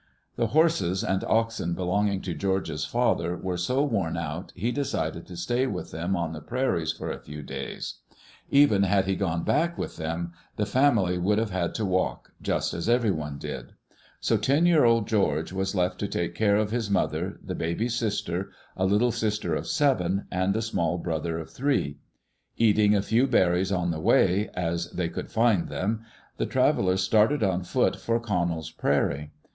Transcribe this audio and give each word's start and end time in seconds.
The 0.35 0.47
horses 0.47 1.03
and 1.03 1.23
oxen 1.25 1.75
belonging 1.75 2.21
to 2.21 2.33
George's 2.33 2.85
father 2.85 3.37
were 3.37 3.55
so 3.55 3.83
worn 3.83 4.17
out 4.17 4.51
he 4.55 4.71
decided 4.71 5.27
to 5.27 5.37
stay 5.37 5.67
with 5.67 5.91
them 5.91 6.15
on 6.15 6.33
the 6.33 6.41
prairies 6.41 6.91
for 6.91 7.11
a 7.11 7.19
few 7.19 7.43
days. 7.43 7.97
Even 8.49 8.81
had 8.81 9.05
he 9.05 9.15
gone 9.15 9.43
back 9.43 9.77
with 9.77 9.97
them, 9.97 10.33
the 10.55 10.63
Digitized 10.63 10.65
by 10.65 10.71
VjOOQ 10.71 10.71
LC 10.71 10.73
EARLY 10.73 10.73
DAYS 10.73 10.73
IN 10.73 10.87
OLD 10.87 10.89
OREGON 10.89 10.95
family 10.95 11.17
would 11.19 11.37
have 11.37 11.49
had 11.51 11.75
to 11.75 11.85
walk, 11.85 12.31
just 12.41 12.73
as 12.73 12.89
everyone 12.89 13.37
did. 13.37 13.73
So 14.19 14.37
ten 14.37 14.65
year 14.65 14.85
old 14.85 15.07
George 15.07 15.53
was 15.53 15.75
left 15.75 15.99
to 15.99 16.07
take 16.07 16.33
care 16.33 16.55
of 16.55 16.71
his 16.71 16.89
mother, 16.89 17.37
the 17.43 17.53
baby 17.53 17.87
sister, 17.87 18.49
a 18.75 18.85
little 18.85 19.11
sister 19.11 19.53
of 19.53 19.67
seven, 19.67 20.25
and 20.31 20.55
a 20.55 20.63
small 20.63 20.97
brother 20.97 21.37
of 21.37 21.51
three. 21.51 21.99
Eating 22.57 22.95
a 22.95 23.03
few 23.03 23.27
berries 23.27 23.71
on 23.71 23.91
the 23.91 24.01
way, 24.01 24.49
as 24.55 24.89
they 24.89 25.09
could 25.09 25.29
find 25.29 25.69
them, 25.69 26.01
the 26.37 26.47
travelers 26.47 27.03
started 27.03 27.43
on 27.43 27.61
foot 27.61 27.97
for 27.97 28.19
Connell's 28.19 28.71
prairie. 28.71 29.29